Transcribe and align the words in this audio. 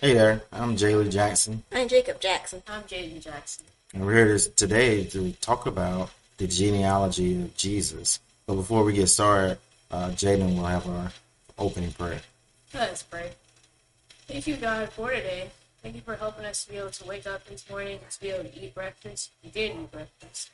Hey 0.00 0.14
there, 0.14 0.42
I'm 0.52 0.76
Jaylee 0.76 1.10
Jackson, 1.10 1.64
I'm 1.72 1.88
Jacob 1.88 2.20
Jackson. 2.20 2.62
I'm 2.68 2.82
Jaden 2.84 3.20
Jackson. 3.20 3.66
and 3.92 4.06
we're 4.06 4.14
here 4.14 4.38
today 4.38 5.02
to 5.06 5.32
talk 5.40 5.66
about 5.66 6.10
the 6.36 6.46
genealogy 6.46 7.42
of 7.42 7.56
Jesus. 7.56 8.20
But 8.46 8.54
before 8.54 8.84
we 8.84 8.92
get 8.92 9.08
started, 9.08 9.58
uh, 9.90 10.10
Jaden 10.10 10.56
will 10.56 10.66
have 10.66 10.88
our 10.88 11.10
opening 11.58 11.90
prayer. 11.90 12.20
Let 12.72 12.90
us 12.90 13.02
pray. 13.02 13.32
Thank 14.28 14.46
you, 14.46 14.54
God, 14.54 14.88
for 14.90 15.10
today. 15.10 15.50
Thank 15.82 15.96
you 15.96 16.00
for 16.02 16.14
helping 16.14 16.44
us 16.44 16.64
to 16.64 16.70
be 16.70 16.78
able 16.78 16.90
to 16.90 17.04
wake 17.04 17.26
up 17.26 17.44
this 17.46 17.68
morning, 17.68 17.98
to 18.08 18.20
be 18.20 18.28
able 18.30 18.48
to 18.48 18.56
eat 18.56 18.74
breakfast. 18.76 19.32
We 19.42 19.50
did 19.50 19.72
eat 19.72 19.90
breakfast. 19.90 20.50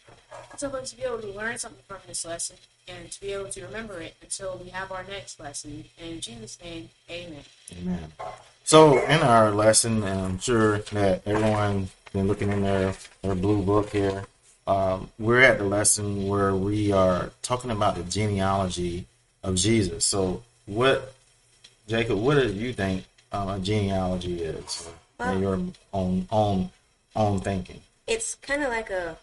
It's 0.54 0.62
help 0.62 0.74
us 0.74 0.90
to 0.92 0.96
be 0.96 1.02
able 1.02 1.18
to 1.18 1.28
learn 1.28 1.58
something 1.58 1.82
from 1.86 1.98
this 2.06 2.24
lesson 2.24 2.56
and 2.88 3.10
to 3.10 3.20
be 3.20 3.32
able 3.32 3.48
to 3.50 3.62
remember 3.64 4.00
it 4.00 4.14
until 4.22 4.58
we 4.62 4.70
have 4.70 4.90
our 4.90 5.04
next 5.04 5.38
lesson. 5.38 5.84
In 5.98 6.20
Jesus' 6.20 6.58
name, 6.62 6.88
amen. 7.10 7.44
Amen. 7.78 8.12
So, 8.74 8.98
in 8.98 9.20
our 9.20 9.52
lesson, 9.52 10.02
and 10.02 10.20
I'm 10.20 10.38
sure 10.40 10.78
that 10.78 11.22
everyone's 11.28 11.92
been 12.12 12.26
looking 12.26 12.50
in 12.50 12.62
their, 12.64 12.92
their 13.22 13.36
blue 13.36 13.62
book 13.62 13.90
here. 13.90 14.24
Um, 14.66 15.10
we're 15.16 15.42
at 15.42 15.58
the 15.58 15.64
lesson 15.64 16.26
where 16.26 16.56
we 16.56 16.90
are 16.90 17.30
talking 17.40 17.70
about 17.70 17.94
the 17.94 18.02
genealogy 18.02 19.06
of 19.44 19.54
Jesus. 19.54 20.04
So, 20.04 20.42
what, 20.66 21.14
Jacob, 21.86 22.18
what 22.18 22.34
do 22.34 22.52
you 22.52 22.72
think 22.72 23.04
um, 23.30 23.48
a 23.48 23.60
genealogy 23.60 24.42
is? 24.42 24.88
in 25.20 25.40
your 25.40 25.60
own 25.92 26.26
own 26.32 26.68
own 27.14 27.38
thinking. 27.38 27.80
It's 28.08 28.34
kind 28.34 28.64
of 28.64 28.70
like 28.70 28.90
a 28.90 29.18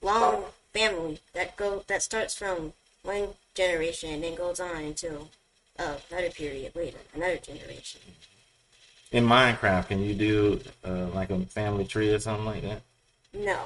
long 0.00 0.44
family 0.72 1.18
that 1.32 1.56
go 1.56 1.82
that 1.88 2.04
starts 2.04 2.36
from 2.36 2.72
one 3.02 3.30
generation 3.52 4.10
and 4.10 4.22
then 4.22 4.36
goes 4.36 4.60
on 4.60 4.76
until 4.76 5.28
uh, 5.76 5.96
another 6.08 6.30
period 6.30 6.76
later, 6.76 6.98
another 7.16 7.38
generation. 7.38 8.00
In 9.12 9.26
Minecraft, 9.26 9.88
can 9.88 10.02
you 10.02 10.14
do 10.14 10.60
uh, 10.84 11.06
like 11.14 11.30
a 11.30 11.38
family 11.46 11.84
tree 11.84 12.10
or 12.10 12.20
something 12.20 12.44
like 12.44 12.62
that? 12.62 12.80
No, 13.34 13.58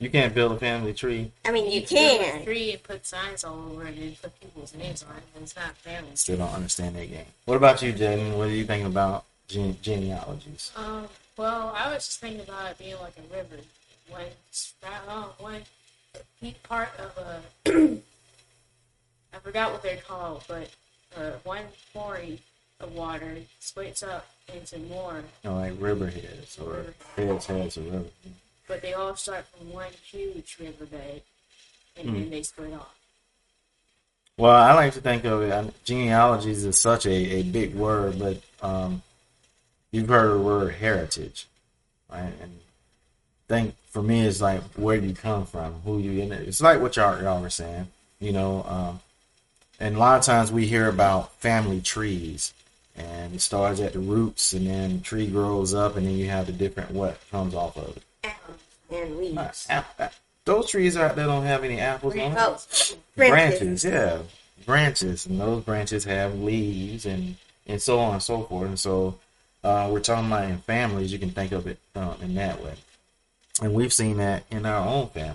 You 0.00 0.10
can't 0.10 0.34
build 0.34 0.52
a 0.52 0.58
family 0.58 0.92
tree. 0.92 1.30
I 1.44 1.52
mean 1.52 1.70
you 1.70 1.86
do 1.86 1.94
it 1.96 2.18
with 2.18 2.30
can. 2.32 2.44
Three 2.44 2.72
and 2.72 2.82
put 2.82 3.06
signs 3.06 3.44
all 3.44 3.70
over 3.70 3.86
it 3.86 3.96
and 3.96 4.20
put 4.20 4.40
people's 4.40 4.74
names 4.74 5.04
on 5.08 5.16
it, 5.16 5.22
and 5.34 5.44
it's 5.44 5.54
not 5.54 5.76
family. 5.76 6.10
Still 6.14 6.38
don't 6.38 6.52
understand 6.52 6.96
that 6.96 7.06
game. 7.06 7.26
What 7.44 7.56
about 7.56 7.80
you, 7.80 7.92
Jaden? 7.92 8.36
What 8.36 8.48
are 8.48 8.50
you 8.50 8.64
thinking 8.64 8.86
about 8.86 9.24
gene- 9.46 9.78
genealogies? 9.82 10.72
Um, 10.76 11.08
well, 11.36 11.72
I 11.76 11.92
was 11.94 12.06
just 12.06 12.20
thinking 12.20 12.40
about 12.40 12.72
it 12.72 12.78
being 12.78 12.96
like 13.00 13.14
a 13.18 13.34
river. 13.34 13.62
One, 14.08 14.22
sprout- 14.50 15.02
oh, 15.08 15.34
one 15.38 15.62
part 16.64 16.90
of 16.98 17.16
a, 17.18 17.70
I 19.34 19.38
forgot 19.38 19.72
what 19.72 19.82
they're 19.82 19.98
called, 19.98 20.44
but 20.48 20.70
uh, 21.16 21.32
one 21.44 21.64
quarry 21.92 22.40
of 22.80 22.92
water 22.94 23.38
splits 23.60 24.02
up 24.02 24.26
into 24.54 24.78
more, 24.78 25.22
You 25.44 25.50
know, 25.50 25.56
like 25.56 25.72
riverheads 25.78 26.58
or 26.58 26.86
heads, 27.16 27.46
heads, 27.46 27.78
or 27.78 27.82
river. 27.82 28.04
but 28.66 28.82
they 28.82 28.94
all 28.94 29.14
start 29.16 29.46
from 29.46 29.72
one 29.72 29.90
huge 30.10 30.56
riverbed, 30.60 31.22
and 31.96 32.08
then 32.16 32.30
they 32.30 32.42
split 32.42 32.72
off. 32.72 32.94
Well, 34.36 34.54
I 34.54 34.72
like 34.74 34.94
to 34.94 35.00
think 35.00 35.24
of 35.24 35.42
it. 35.42 35.84
Genealogies 35.84 36.64
is 36.64 36.78
such 36.80 37.06
a, 37.06 37.10
a 37.10 37.42
big 37.42 37.74
word, 37.74 38.18
but 38.18 38.40
um, 38.62 39.02
you've 39.90 40.08
heard 40.08 40.32
the 40.32 40.38
word 40.38 40.74
heritage, 40.74 41.46
right? 42.10 42.32
And 42.40 42.60
think 43.48 43.74
for 43.90 44.02
me, 44.02 44.26
it's 44.26 44.40
like 44.40 44.62
where 44.76 45.00
do 45.00 45.06
you 45.08 45.14
come 45.14 45.44
from, 45.44 45.74
who 45.84 45.98
you 45.98 46.22
in. 46.22 46.30
It's 46.32 46.60
like 46.60 46.80
what 46.80 46.94
y'all 46.96 47.20
y'all 47.20 47.40
were 47.42 47.50
saying, 47.50 47.88
you 48.20 48.32
know. 48.32 48.64
Um, 48.68 49.00
and 49.80 49.96
a 49.96 49.98
lot 49.98 50.18
of 50.20 50.24
times 50.24 50.52
we 50.52 50.66
hear 50.66 50.88
about 50.88 51.32
family 51.40 51.80
trees, 51.80 52.52
and 52.98 53.34
it 53.34 53.40
starts 53.40 53.80
at 53.80 53.92
the 53.92 53.98
roots, 54.00 54.52
and 54.52 54.66
then 54.66 54.98
the 54.98 55.02
tree 55.04 55.26
grows 55.26 55.72
up, 55.74 55.96
and 55.96 56.06
then 56.06 56.14
you 56.16 56.28
have 56.28 56.46
the 56.46 56.52
different 56.52 56.90
what 56.90 57.18
comes 57.30 57.54
off 57.54 57.76
of 57.76 57.96
it. 57.96 58.02
Apples 58.24 58.58
and 58.90 59.16
leaves. 59.18 59.66
App- 59.70 60.00
app- 60.00 60.14
Those 60.44 60.70
trees 60.70 60.96
out 60.96 61.14
there 61.16 61.26
don't 61.26 61.44
have 61.44 61.62
any 61.64 61.78
apples 61.78 62.14
on 62.16 62.34
them 62.34 62.36
Oh, 62.38 62.58
branches, 63.16 63.84
yeah, 63.84 64.18
branches, 64.66 65.26
and 65.26 65.40
those 65.40 65.62
branches 65.64 66.04
have 66.04 66.38
leaves 66.38 67.06
and 67.06 67.36
and 67.66 67.80
so 67.82 67.98
on 68.00 68.14
and 68.14 68.22
so 68.22 68.42
forth. 68.44 68.68
And 68.68 68.78
so 68.80 69.18
uh, 69.62 69.88
we're 69.92 70.00
talking 70.00 70.26
about 70.26 70.44
in 70.44 70.58
families. 70.58 71.12
You 71.12 71.18
can 71.18 71.30
think 71.30 71.52
of 71.52 71.66
it 71.66 71.78
uh, 71.94 72.14
in 72.22 72.34
that 72.36 72.62
way, 72.62 72.74
and 73.62 73.74
we've 73.74 73.92
seen 73.92 74.16
that 74.18 74.44
in 74.50 74.64
our 74.66 74.86
own 74.88 75.08
family, 75.08 75.34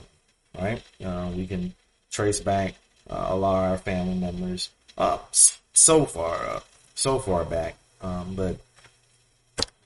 right? 0.60 0.82
Uh, 1.04 1.30
we 1.36 1.46
can 1.48 1.74
trace 2.12 2.40
back 2.42 2.74
uh, 3.10 3.28
a 3.30 3.36
lot 3.36 3.66
of 3.66 3.72
our 3.72 3.78
family 3.78 4.16
members 4.16 4.70
up 4.98 5.30
so 5.74 6.06
far 6.06 6.36
up, 6.48 6.66
so 6.96 7.20
far 7.20 7.44
back, 7.46 7.76
um, 8.02 8.36
but 8.36 8.58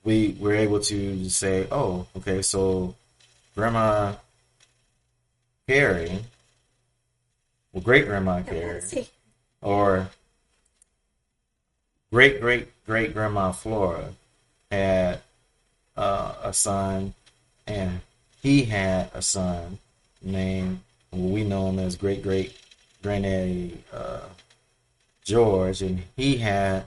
we 0.03 0.35
were 0.39 0.53
able 0.53 0.79
to 0.79 1.29
say, 1.29 1.67
oh, 1.71 2.07
okay, 2.15 2.41
so 2.41 2.95
grandma 3.55 4.13
Carrie 5.67 6.19
well, 7.77 7.83
great 7.83 8.05
grandma 8.05 8.41
Carrie, 8.41 9.07
or 9.61 10.09
great 12.11 12.41
great 12.41 12.69
great 12.85 13.13
grandma 13.13 13.51
Flora 13.51 14.13
had 14.71 15.21
uh, 15.95 16.33
a 16.41 16.53
son, 16.53 17.13
and 17.67 18.01
he 18.41 18.63
had 18.63 19.11
a 19.13 19.21
son 19.21 19.77
named 20.21 20.79
well, 21.11 21.29
we 21.29 21.43
know 21.43 21.69
him 21.69 21.79
as 21.79 21.95
great 21.95 22.23
great 22.23 22.57
granddaddy 23.03 23.83
uh, 23.93 24.21
George, 25.23 25.81
and 25.81 26.03
he 26.15 26.37
had 26.37 26.85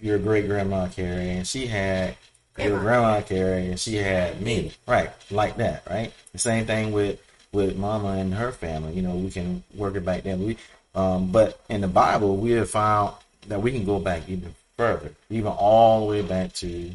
your 0.00 0.18
great 0.18 0.46
grandma 0.46 0.88
Carrie, 0.88 1.30
and 1.30 1.46
she 1.46 1.66
had 1.66 2.16
your 2.58 2.78
Grandma. 2.78 2.82
grandma 2.82 3.20
Carrie, 3.22 3.68
and 3.68 3.78
she 3.80 3.96
had 3.96 4.40
me, 4.40 4.72
right, 4.86 5.10
like 5.30 5.56
that, 5.58 5.82
right. 5.88 6.12
The 6.32 6.38
same 6.38 6.66
thing 6.66 6.92
with 6.92 7.20
with 7.52 7.76
Mama 7.76 8.12
and 8.12 8.34
her 8.34 8.52
family. 8.52 8.92
You 8.94 9.02
know, 9.02 9.14
we 9.16 9.30
can 9.30 9.62
work 9.74 9.94
it 9.96 10.04
back 10.04 10.24
then. 10.24 10.44
We, 10.44 10.58
um, 10.94 11.30
but 11.32 11.60
in 11.68 11.80
the 11.80 11.88
Bible, 11.88 12.36
we 12.36 12.52
have 12.52 12.70
found 12.70 13.14
that 13.48 13.62
we 13.62 13.72
can 13.72 13.84
go 13.84 13.98
back 13.98 14.28
even 14.28 14.54
further, 14.76 15.12
even 15.30 15.52
all 15.52 16.00
the 16.00 16.06
way 16.06 16.22
back 16.22 16.52
to 16.54 16.90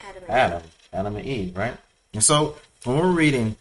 Adam. 0.00 0.22
and 0.22 0.30
Adam, 0.30 0.62
Adam 0.92 1.16
and 1.16 1.26
Eve, 1.26 1.56
right? 1.56 1.76
And 2.14 2.22
so 2.22 2.56
when 2.84 2.96
we're 2.98 3.10
reading 3.10 3.56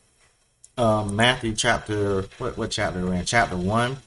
um, 0.78 1.16
Matthew 1.16 1.54
chapter, 1.54 2.24
what 2.38 2.58
what 2.58 2.72
chapter 2.72 3.04
we're 3.06 3.14
in? 3.16 3.25
Chapter 3.25 3.58
one. 3.58 3.98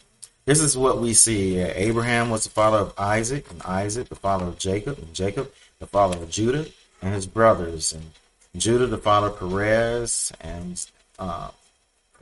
This 0.51 0.63
is 0.63 0.77
what 0.77 0.99
we 0.99 1.15
see. 1.15 1.59
Abraham 1.59 2.29
was 2.29 2.43
the 2.43 2.51
father 2.51 2.79
of 2.79 2.93
Isaac, 2.99 3.49
and 3.53 3.63
Isaac 3.63 4.09
the 4.09 4.17
father 4.17 4.47
of 4.47 4.59
Jacob, 4.59 4.99
and 4.99 5.15
Jacob 5.15 5.53
the 5.79 5.87
father 5.87 6.19
of 6.21 6.29
Judah 6.29 6.67
and 7.01 7.15
his 7.15 7.25
brothers, 7.25 7.93
and 7.93 8.11
Judah 8.57 8.89
the 8.89 8.99
father 8.99 9.29
of 9.29 9.39
Perez, 9.39 10.33
and 10.41 10.85
uh, 11.21 11.51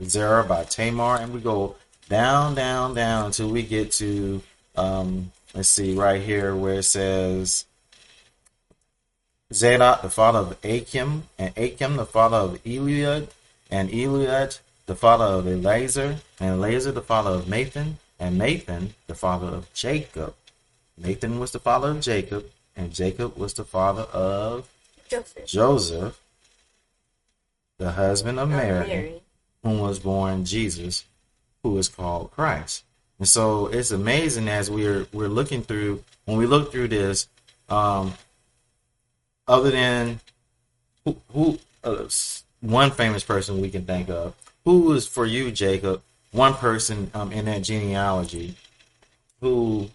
Zerah 0.03 0.43
by 0.43 0.63
Tamar, 0.63 1.15
and 1.19 1.33
we 1.33 1.39
go 1.39 1.75
down, 2.07 2.53
down, 2.53 2.93
down 2.93 3.25
until 3.25 3.49
we 3.49 3.63
get 3.63 3.93
to 3.93 4.43
um, 4.75 5.31
let's 5.55 5.67
see 5.67 5.95
right 5.95 6.21
here 6.21 6.55
where 6.55 6.75
it 6.75 6.83
says 6.83 7.65
Zadok 9.51 10.03
the 10.03 10.09
father 10.11 10.37
of 10.37 10.57
Achim, 10.63 11.23
and 11.39 11.51
Achim 11.57 11.95
the 11.95 12.05
father 12.05 12.37
of 12.37 12.63
Eliud, 12.63 13.29
and 13.71 13.89
Eliud 13.89 14.59
the 14.85 14.95
father 14.95 15.25
of 15.25 15.47
Eleazar, 15.47 16.17
and 16.39 16.49
Eleazar 16.51 16.91
the 16.91 17.01
father 17.01 17.31
of 17.31 17.49
Nathan, 17.49 17.97
and 18.19 18.37
Nathan 18.37 18.93
the 19.07 19.15
father 19.15 19.47
of 19.47 19.73
Jacob. 19.73 20.35
Nathan 20.97 21.39
was 21.39 21.51
the 21.51 21.59
father 21.59 21.91
of 21.91 22.01
Jacob, 22.01 22.49
and 22.75 22.93
Jacob 22.93 23.37
was 23.37 23.53
the 23.53 23.63
father 23.63 24.03
of 24.03 24.69
Joseph. 25.07 25.45
Joseph, 25.45 26.21
the 27.77 27.91
husband 27.93 28.39
of 28.39 28.49
Mary 28.49 28.87
Mary. 28.87 29.21
whom 29.63 29.79
was 29.79 29.99
born 29.99 30.45
Jesus, 30.45 31.05
who 31.63 31.77
is 31.77 31.87
called 31.87 32.31
Christ. 32.31 32.83
And 33.17 33.27
so 33.27 33.67
it's 33.67 33.91
amazing 33.91 34.47
as 34.47 34.69
we're 34.69 35.07
we're 35.11 35.27
looking 35.27 35.61
through 35.63 36.03
when 36.25 36.37
we 36.37 36.45
look 36.45 36.71
through 36.71 36.89
this, 36.89 37.27
um, 37.69 38.13
other 39.47 39.71
than 39.71 40.19
who, 41.03 41.17
who 41.33 41.59
uh, 41.83 42.07
one 42.61 42.91
famous 42.91 43.23
person 43.23 43.61
we 43.61 43.69
can 43.69 43.85
think 43.85 44.09
of, 44.09 44.35
who 44.63 44.93
is 44.93 45.07
for 45.07 45.25
you, 45.25 45.51
Jacob, 45.51 46.01
one 46.31 46.53
person 46.53 47.09
um, 47.13 47.31
in 47.31 47.45
that 47.45 47.61
genealogy 47.63 48.55
who 49.41 49.89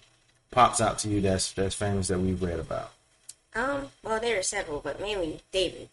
pops 0.51 0.81
out 0.81 0.99
to 1.01 1.09
you 1.09 1.21
that's 1.21 1.53
that's 1.53 1.75
famous 1.75 2.09
that 2.09 2.19
we've 2.19 2.43
read 2.43 2.59
about, 2.61 2.93
Um. 3.55 3.89
Well, 4.03 4.21
there 4.21 4.39
are 4.39 4.43
several, 4.43 4.81
but 4.81 5.01
mainly 5.01 5.41
David. 5.53 5.89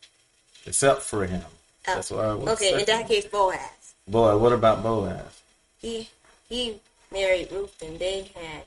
except 0.66 1.02
for 1.02 1.26
him. 1.26 1.44
Oh, 1.88 1.96
That's 1.96 2.12
what 2.12 2.26
I 2.26 2.34
would 2.36 2.50
okay, 2.50 2.80
in 2.80 2.86
that 2.86 3.08
case, 3.08 3.26
Boaz. 3.26 3.96
Boy, 4.08 4.38
what 4.38 4.54
about 4.54 4.84
Boaz? 4.84 5.42
He 5.80 6.10
he 6.50 6.80
married 7.12 7.52
Ruth, 7.52 7.82
and 7.82 7.98
they 8.00 8.32
had. 8.36 8.64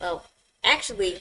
Well, 0.00 0.24
actually, 0.64 1.20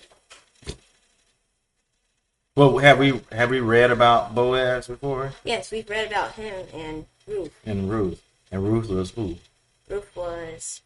Well, 2.56 2.78
have 2.80 3.00
we 3.00 3.22
have 3.32 3.50
we 3.50 3.60
read 3.60 3.92
about 3.92 4.36
Boaz 4.36 4.88
before? 4.88 5.34
yes, 5.44 5.72
we've 5.72 5.90
read 5.90 6.08
about 6.08 6.34
him 6.34 6.66
and 6.74 7.06
Ruth. 7.28 7.54
And 7.66 7.90
Ruth, 7.90 8.22
and 8.54 8.64
Ruth 8.64 8.88
was 8.90 9.12
who? 9.12 9.36
Ruth 9.90 10.16
was 10.16 10.82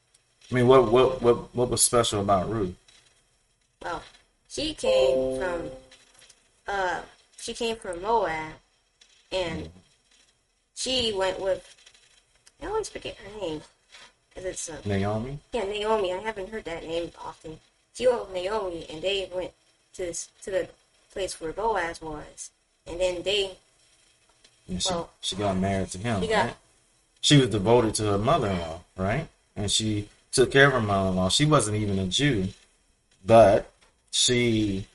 I 0.50 0.56
mean, 0.56 0.68
what 0.68 0.92
what 0.92 1.22
what 1.22 1.54
what 1.54 1.70
was 1.70 1.84
special 1.84 2.22
about 2.22 2.50
Ruth? 2.50 2.74
well, 3.84 4.02
she 4.50 4.74
came 4.74 5.38
from 5.40 5.70
uh, 6.68 7.02
she 7.38 7.54
came 7.54 7.76
from 7.76 8.02
Moab, 8.02 8.54
and 9.32 9.70
she 10.76 11.14
went 11.14 11.40
with. 11.40 11.64
I 12.62 12.66
always 12.68 12.90
forget 12.90 13.16
her 13.18 13.40
name, 13.40 13.62
cause 14.34 14.46
it's 14.46 14.70
uh, 14.70 14.78
Naomi. 14.86 15.38
yeah 15.52 15.64
Naomi. 15.66 16.14
I 16.14 16.18
haven't 16.20 16.50
heard 16.50 16.66
that 16.66 16.84
name 16.84 17.12
often. 17.24 17.60
She 17.94 18.08
went 18.08 18.22
with 18.22 18.34
Naomi, 18.34 18.86
and 18.90 19.02
they 19.02 19.30
went 19.34 19.52
to 19.94 20.04
this, 20.04 20.30
to 20.44 20.52
the 20.52 20.70
place 21.12 21.40
where 21.42 21.52
Boaz 21.52 22.02
was, 22.02 22.52
and 22.88 23.00
then 23.00 23.22
they 23.24 23.52
And 24.70 24.82
she, 24.82 24.90
Well, 24.90 25.10
she 25.22 25.36
got 25.36 25.58
married 25.58 25.90
to 25.92 25.98
him. 25.98 26.22
she 26.22 26.28
got- 26.28 26.46
right? 26.46 26.56
She 27.28 27.36
was 27.36 27.50
devoted 27.50 27.94
to 27.96 28.04
her 28.04 28.18
mother-in-law, 28.18 28.80
right? 28.96 29.28
And 29.58 29.70
she 29.70 30.08
took 30.32 30.50
care 30.50 30.68
of 30.68 30.72
her 30.72 30.80
mother-in-law. 30.80 31.28
She 31.28 31.44
wasn't 31.44 31.76
even 31.76 32.00
a 32.00 32.06
Jew, 32.06 32.48
but 33.26 33.70
she 34.12 34.86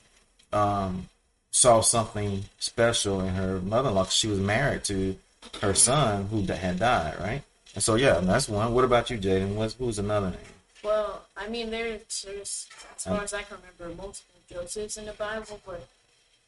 um, 0.51 1.11
saw 1.51 1.83
something 1.83 2.45
special 2.59 3.21
in 3.21 3.35
her 3.35 3.61
mother-in-law. 3.61 4.07
She 4.07 4.29
was 4.29 4.39
married 4.39 4.83
to 4.85 5.15
her 5.61 5.75
son 5.75 6.29
who 6.29 6.41
had 6.51 6.79
died, 6.79 7.21
right? 7.21 7.43
And 7.75 7.85
so, 7.85 7.97
yeah, 7.97 8.19
that's 8.21 8.49
one. 8.49 8.73
What 8.73 8.87
about 8.87 9.11
you, 9.11 9.19
Jaden? 9.19 9.55
What's 9.55 9.75
who's 9.75 9.99
another 9.99 10.31
name? 10.31 10.55
Well, 10.83 11.21
I 11.37 11.51
mean, 11.51 11.69
there's, 11.69 12.23
there's 12.27 12.67
as 12.97 13.05
far 13.05 13.23
as 13.23 13.35
I 13.35 13.43
can 13.43 13.59
remember, 13.59 13.95
multiple 14.03 14.41
Josephs 14.51 14.97
in 14.97 15.05
the 15.05 15.13
Bible, 15.13 15.61
but 15.67 15.87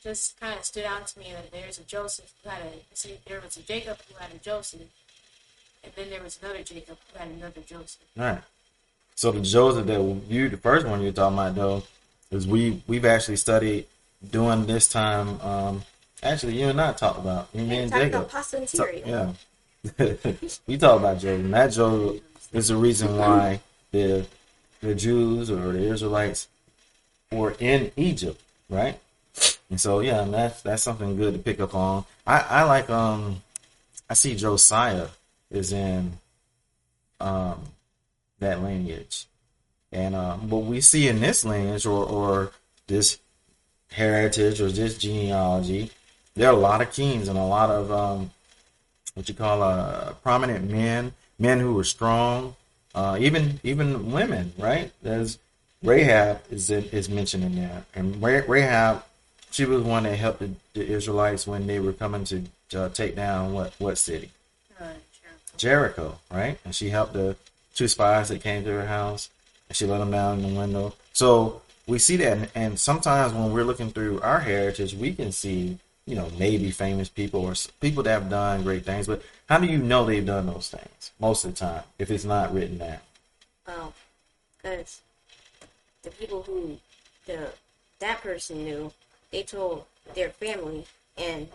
just 0.02 0.40
kind 0.40 0.58
of 0.58 0.64
stood 0.64 0.84
out 0.84 1.06
to 1.08 1.19
me 1.19 1.26
that 1.34 1.52
there's 1.52 1.78
a 1.78 1.82
Joseph 1.82 2.32
who 2.42 2.48
had 2.48 2.62
a 2.62 2.96
see, 2.96 3.19
there 3.26 3.42
was 3.42 3.58
a 3.58 3.60
Jacob 3.60 3.98
who 4.08 4.14
had 4.19 4.32
a 4.34 4.38
Joseph, 4.38 4.81
and 5.84 5.92
then 5.96 6.10
there 6.10 6.22
was 6.22 6.38
another 6.42 6.62
Jacob 6.62 6.96
who 7.12 7.19
had 7.19 7.28
another 7.28 7.60
Joseph. 7.66 8.00
All 8.19 8.25
right. 8.25 8.42
So 9.14 9.31
the 9.31 9.40
Joseph 9.40 9.86
that 9.86 10.00
you, 10.28 10.48
the 10.48 10.56
first 10.56 10.86
one 10.86 11.00
you're 11.02 11.12
talking 11.12 11.38
about 11.38 11.54
though, 11.54 11.82
is 12.31 12.46
we 12.46 12.82
we've 12.86 13.04
actually 13.04 13.36
studied 13.36 13.86
doing 14.31 14.66
this 14.66 14.88
time. 14.88 15.40
Um, 15.40 15.82
actually, 16.22 16.58
you 16.60 16.69
and 16.69 16.81
I 16.81 16.92
talked 16.92 17.19
about 17.19 17.48
you 17.54 17.62
and 17.62 17.92
Jacob. 17.92 18.14
about 18.14 18.31
pasta 18.31 18.56
and 18.58 18.69
So- 18.69 18.88
yeah, 19.06 19.32
we 20.66 20.76
talked 20.78 21.00
about 21.00 21.19
Joseph. 21.19 21.44
And 21.44 21.54
that 21.54 21.72
Joseph 21.72 22.22
is 22.52 22.69
the 22.69 22.76
reason 22.76 23.16
why 23.16 23.60
the 23.92 24.26
the 24.81 24.94
Jews 24.94 25.50
or 25.50 25.72
the 25.72 25.81
Israelites 25.92 26.48
were 27.31 27.54
in 27.58 27.90
Egypt, 27.96 28.40
right? 28.69 28.98
And 29.70 29.81
so 29.81 30.00
yeah, 30.00 30.22
and 30.22 30.34
that's 30.34 30.62
that's 30.62 30.82
something 30.82 31.16
good 31.16 31.34
to 31.34 31.38
pick 31.38 31.60
up 31.60 31.75
on. 31.75 32.04
I 32.26 32.40
I 32.40 32.62
like 32.64 32.90
um 32.90 33.42
I 34.10 34.14
see 34.14 34.34
Josiah 34.34 35.08
is 35.54 35.72
in 35.72 36.18
um 37.20 37.60
that 38.40 38.62
lineage. 38.62 39.26
And 39.92 40.14
um, 40.14 40.50
what 40.50 40.64
we 40.64 40.80
see 40.80 41.08
in 41.08 41.20
this 41.20 41.44
lineage 41.44 41.86
or, 41.86 42.04
or 42.04 42.52
this 42.88 43.18
heritage 43.92 44.60
or 44.60 44.68
this 44.68 44.98
genealogy, 44.98 45.90
there 46.34 46.48
are 46.48 46.54
a 46.54 46.58
lot 46.58 46.82
of 46.82 46.92
kings 46.92 47.28
and 47.28 47.38
a 47.38 47.44
lot 47.44 47.70
of 47.70 47.92
um, 47.92 48.30
what 49.14 49.28
you 49.28 49.34
call 49.34 49.62
uh, 49.62 50.12
prominent 50.14 50.68
men, 50.68 51.12
men 51.38 51.60
who 51.60 51.74
were 51.74 51.84
strong, 51.84 52.56
uh, 52.94 53.16
even 53.20 53.60
even 53.62 54.10
women, 54.10 54.52
right? 54.58 54.90
There's 55.02 55.38
Rahab 55.82 56.40
is 56.50 56.70
is 56.70 57.08
mentioned 57.08 57.44
in 57.44 57.54
there, 57.54 57.84
and 57.94 58.20
Rahab, 58.22 59.04
she 59.50 59.64
was 59.64 59.82
one 59.82 60.04
that 60.04 60.16
helped 60.16 60.40
the, 60.40 60.50
the 60.74 60.86
Israelites 60.86 61.46
when 61.46 61.66
they 61.66 61.78
were 61.78 61.92
coming 61.92 62.24
to 62.24 62.42
uh, 62.74 62.88
take 62.88 63.14
down 63.14 63.52
what 63.52 63.74
what 63.78 63.98
city? 63.98 64.30
Uh, 64.80 64.94
Jericho, 65.56 66.18
right? 66.30 66.58
And 66.64 66.74
she 66.74 66.90
helped 66.90 67.12
the 67.12 67.36
two 67.74 67.88
spies 67.88 68.28
that 68.28 68.42
came 68.42 68.64
to 68.64 68.70
her 68.70 68.86
house, 68.86 69.30
and 69.68 69.76
she 69.76 69.86
let 69.86 69.98
them 69.98 70.10
down 70.10 70.40
in 70.40 70.54
the 70.54 70.58
window. 70.58 70.94
So 71.12 71.62
we 71.86 71.98
see 71.98 72.16
that, 72.18 72.50
and, 72.54 72.78
sometimes 72.78 73.32
when 73.32 73.52
we're 73.52 73.64
looking 73.64 73.90
through 73.90 74.20
our 74.20 74.40
heritage, 74.40 74.94
we 74.94 75.12
can 75.12 75.32
see, 75.32 75.78
you 76.06 76.16
know, 76.16 76.30
maybe 76.38 76.70
famous 76.70 77.08
people 77.08 77.40
or 77.40 77.54
people 77.80 78.02
that 78.04 78.22
have 78.22 78.30
done 78.30 78.62
great 78.62 78.84
things. 78.84 79.06
But 79.06 79.22
how 79.48 79.58
do 79.58 79.66
you 79.66 79.78
know 79.78 80.04
they've 80.04 80.24
done 80.24 80.46
those 80.46 80.68
things 80.68 81.10
most 81.20 81.44
of 81.44 81.52
the 81.54 81.56
time 81.56 81.82
if 81.98 82.10
it's 82.10 82.24
not 82.24 82.52
written 82.52 82.78
down? 82.78 82.98
Oh, 83.66 83.92
because 84.56 85.00
the 86.02 86.10
people 86.10 86.42
who 86.42 86.78
the 87.26 87.50
that 88.00 88.20
person 88.22 88.64
knew, 88.64 88.92
they 89.30 89.42
told 89.42 89.84
their 90.14 90.30
family 90.30 90.84
and 91.16 91.48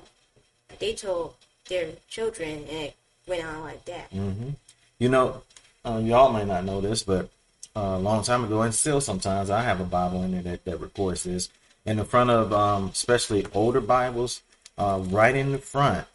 they 0.79 0.93
told 0.93 1.35
their 1.67 1.89
children, 2.07 2.65
and 2.69 2.91
went 3.29 3.45
on 3.45 3.61
like 3.61 3.85
that. 3.85 4.07
hmm 4.11 4.49
You 4.97 5.09
know, 5.09 5.43
uh, 5.85 6.01
y'all 6.03 6.33
may 6.33 6.45
not 6.45 6.65
know 6.65 6.81
this, 6.81 7.03
but 7.03 7.29
uh, 7.75 7.95
a 7.95 7.99
long 7.99 8.23
time 8.23 8.43
ago, 8.43 8.61
and 8.63 8.73
still 8.73 8.99
sometimes 8.99 9.49
I 9.49 9.61
have 9.61 9.79
a 9.79 9.85
Bible 9.85 10.23
in 10.23 10.31
there 10.31 10.41
that, 10.41 10.65
that 10.65 10.81
records 10.81 11.23
this. 11.23 11.49
In 11.85 11.97
the 11.97 12.05
front 12.05 12.29
of, 12.29 12.51
um, 12.51 12.89
especially 12.89 13.45
older 13.53 13.79
Bibles, 13.79 14.41
uh, 14.77 14.99
right 15.05 15.35
in 15.35 15.51
the 15.51 15.57
front, 15.57 16.05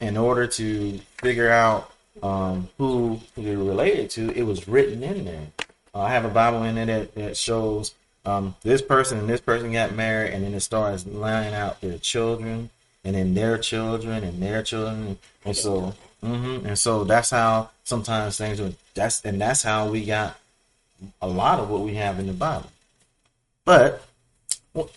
in 0.00 0.16
order 0.16 0.46
to 0.46 0.98
figure 1.18 1.50
out 1.50 1.92
um, 2.22 2.68
who 2.78 3.20
you're 3.36 3.58
related 3.58 4.10
to, 4.10 4.30
it 4.30 4.44
was 4.44 4.66
written 4.66 5.02
in 5.02 5.24
there. 5.24 5.48
Uh, 5.94 6.02
I 6.02 6.10
have 6.12 6.24
a 6.24 6.28
Bible 6.30 6.62
in 6.64 6.76
there 6.76 6.86
that, 6.86 7.14
that 7.14 7.36
shows 7.36 7.94
um, 8.24 8.54
this 8.62 8.82
person 8.82 9.18
and 9.18 9.28
this 9.28 9.40
person 9.40 9.72
got 9.72 9.94
married, 9.94 10.32
and 10.32 10.44
then 10.44 10.54
it 10.54 10.60
starts 10.60 11.06
laying 11.06 11.54
out 11.54 11.80
their 11.80 11.98
children, 11.98 12.70
and 13.04 13.14
then 13.14 13.34
their 13.34 13.58
children 13.58 14.24
and 14.24 14.42
their 14.42 14.62
children, 14.62 15.18
and 15.44 15.56
so, 15.56 15.94
hmm 16.22 16.66
and 16.66 16.78
so 16.78 17.04
that's 17.04 17.30
how 17.30 17.70
sometimes 17.84 18.36
things 18.38 18.60
are. 18.60 18.72
That's 18.94 19.24
and 19.24 19.40
that's 19.40 19.62
how 19.62 19.88
we 19.88 20.04
got 20.04 20.38
a 21.22 21.28
lot 21.28 21.60
of 21.60 21.70
what 21.70 21.80
we 21.80 21.94
have 21.94 22.18
in 22.18 22.26
the 22.26 22.32
Bible. 22.32 22.70
But 23.64 24.04
well, 24.74 24.90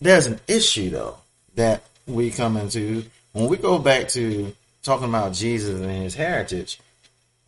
there's 0.00 0.26
an 0.26 0.40
issue 0.46 0.90
though 0.90 1.18
that 1.56 1.82
we 2.06 2.30
come 2.30 2.56
into 2.56 3.04
when 3.32 3.48
we 3.48 3.56
go 3.56 3.78
back 3.78 4.08
to 4.08 4.54
talking 4.82 5.08
about 5.08 5.32
Jesus 5.32 5.80
and 5.80 5.90
his 5.90 6.14
heritage. 6.14 6.80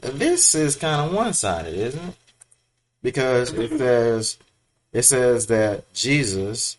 This 0.01 0.55
is 0.57 0.75
kind 0.75 1.01
of 1.09 1.15
one-sided, 1.15 1.75
isn't 1.75 2.09
it? 2.09 2.15
Because 3.03 3.53
it 3.53 3.79
says 3.79 4.37
it 4.93 5.03
says 5.03 5.47
that 5.47 5.93
Jesus 5.95 6.77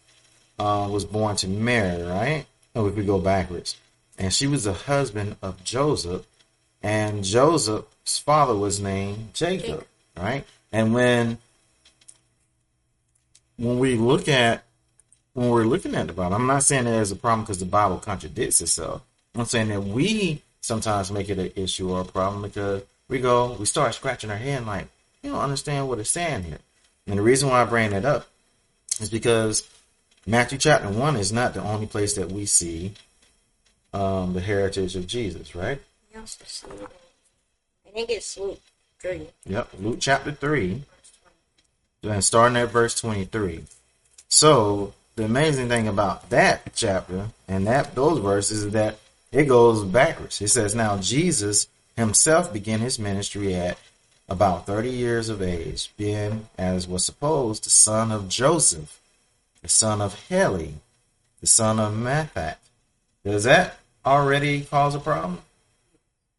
uh, 0.60 0.88
was 0.92 1.06
born 1.06 1.36
to 1.38 1.48
Mary, 1.48 2.04
right? 2.04 2.46
If 2.76 2.96
we 2.96 3.06
go 3.06 3.20
backwards, 3.20 3.78
and 4.18 4.34
she 4.34 4.48
was 4.48 4.64
the 4.64 4.74
husband 4.74 5.36
of 5.42 5.64
Joseph, 5.64 6.26
and 6.84 7.24
Joseph's 7.24 8.20
father 8.20 8.56
was 8.56 8.80
named 8.80 9.34
Jacob, 9.34 9.66
Jacob. 9.66 9.88
right? 10.18 10.46
And 10.72 10.94
when 10.94 11.38
when 13.58 13.80
we 13.80 13.96
look 13.96 14.28
at 14.28 14.64
when 15.34 15.50
we're 15.50 15.64
looking 15.64 15.96
at 15.96 16.08
the 16.08 16.14
Bible, 16.14 16.36
I'm 16.36 16.46
not 16.46 16.64
saying 16.64 16.84
there's 16.84 17.12
a 17.12 17.16
problem 17.16 17.42
because 17.42 17.60
the 17.60 17.66
Bible 17.66 17.98
contradicts 17.98 18.62
itself. 18.62 19.02
I'm 19.36 19.46
saying 19.46 19.70
that 19.70 19.82
we 19.82 20.44
sometimes 20.62 21.12
make 21.12 21.30
it 21.30 21.40
an 21.40 21.52
issue 21.56 21.92
or 21.92 22.02
a 22.02 22.06
problem 22.06 22.44
because 22.44 22.84
we 23.08 23.20
go, 23.20 23.54
we 23.54 23.66
start 23.66 23.96
scratching 23.96 24.30
our 24.30 24.38
head 24.38 24.66
like, 24.66 24.88
you 25.22 25.32
don't 25.32 25.42
understand 25.42 25.88
what 25.88 26.00
it's 26.00 26.12
saying 26.12 26.44
here. 26.44 26.60
And 27.08 27.18
the 27.18 27.24
reason 27.24 27.50
why 27.50 27.62
I 27.62 27.66
bring 27.66 27.92
that 27.92 28.06
up 28.06 28.28
is 29.02 29.10
because 29.10 29.68
Matthew 30.26 30.58
chapter 30.58 30.90
1 30.90 31.16
is 31.18 31.34
not 31.34 31.54
the 31.54 31.62
only 31.62 31.88
place 31.88 32.14
that 32.14 32.32
we 32.32 32.46
see 32.46 32.94
um, 33.94 34.34
the 34.34 34.42
heritage 34.42 34.96
of 34.96 35.08
Jesus, 35.08 35.56
right? 35.56 35.82
Also 36.24 36.46
see 36.46 36.68
it. 36.68 36.90
I 37.86 37.90
think 37.90 38.10
it's 38.10 38.38
Luke 38.38 38.62
three. 38.98 39.28
Yep, 39.46 39.70
Luke 39.78 39.98
chapter 40.00 40.32
3, 40.32 40.82
and 42.04 42.24
starting 42.24 42.56
at 42.56 42.72
verse 42.72 42.98
23. 42.98 43.66
So, 44.30 44.94
the 45.18 45.26
amazing 45.26 45.68
thing 45.68 45.86
about 45.86 46.30
that 46.30 46.74
chapter 46.76 47.28
and 47.46 47.68
that 47.68 47.94
those 47.94 48.20
verses 48.20 48.64
is 48.64 48.72
that 48.72 49.00
it 49.34 49.50
goes 49.50 49.84
backwards. 49.84 50.40
It 50.42 50.48
says, 50.48 50.74
Now 50.74 50.98
Jesus 50.98 51.68
himself 51.98 52.54
began 52.54 52.80
his 52.80 52.98
ministry 52.98 53.54
at 53.54 53.78
about 54.30 54.66
30 54.66 54.92
years 54.92 55.28
of 55.28 55.42
age, 55.42 55.92
being, 55.98 56.48
as 56.58 56.88
was 56.88 57.04
supposed, 57.04 57.66
the 57.66 57.70
son 57.70 58.14
of 58.14 58.30
Joseph, 58.30 58.98
the 59.62 59.68
son 59.68 60.00
of 60.00 60.30
Heli, 60.30 60.76
the 61.42 61.48
son 61.48 61.82
of 61.82 61.92
Matthat. 61.92 62.56
Does 63.26 63.44
that 63.44 63.80
already 64.06 64.62
cause 64.62 64.96
a 64.96 65.02
problem? 65.02 65.42